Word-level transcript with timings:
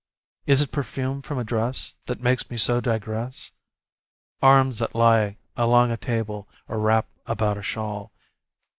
Is 0.47 0.63
it 0.63 0.71
perfume 0.71 1.21
from 1.21 1.37
a 1.37 1.43
dress 1.43 1.97
That 2.07 2.19
makes 2.21 2.49
me 2.49 2.57
so 2.57 2.81
digress? 2.81 3.51
Arms 4.41 4.79
that 4.79 4.95
lie 4.95 5.37
along 5.55 5.91
a 5.91 5.95
table, 5.97 6.49
or 6.67 6.79
wrap 6.79 7.07
about 7.27 7.59
a 7.59 7.61
shawl. 7.61 8.11